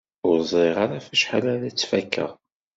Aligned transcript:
Ur 0.27 0.37
ẓriɣ 0.51 0.77
ara 0.83 0.95
ɣef 0.97 1.07
wacḥal 1.09 1.45
ara 1.53 1.73
tt-fakeɣ! 1.73 2.31